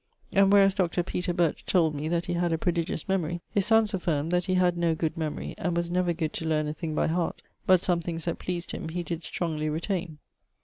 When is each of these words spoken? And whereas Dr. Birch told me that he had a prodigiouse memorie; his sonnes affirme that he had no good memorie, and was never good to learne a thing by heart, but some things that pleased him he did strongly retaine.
And 0.31 0.51
whereas 0.51 0.73
Dr. 0.73 1.03
Birch 1.03 1.63
told 1.67 1.93
me 1.93 2.07
that 2.07 2.25
he 2.25 2.33
had 2.33 2.51
a 2.51 2.57
prodigiouse 2.57 3.07
memorie; 3.07 3.39
his 3.51 3.67
sonnes 3.69 3.91
affirme 3.93 4.31
that 4.31 4.45
he 4.45 4.55
had 4.55 4.75
no 4.75 4.95
good 4.95 5.15
memorie, 5.15 5.53
and 5.59 5.77
was 5.77 5.91
never 5.91 6.11
good 6.11 6.33
to 6.33 6.45
learne 6.47 6.67
a 6.67 6.73
thing 6.73 6.95
by 6.95 7.05
heart, 7.05 7.43
but 7.67 7.83
some 7.83 8.01
things 8.01 8.25
that 8.25 8.39
pleased 8.39 8.71
him 8.71 8.89
he 8.89 9.03
did 9.03 9.23
strongly 9.23 9.69
retaine. 9.69 10.17